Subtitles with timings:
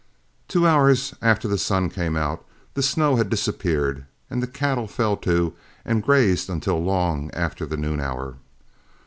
[0.47, 5.15] Two hours after the sun came out, the snow had disappeared, and the cattle fell
[5.17, 5.53] to
[5.85, 8.37] and grazed until long after the noon hour.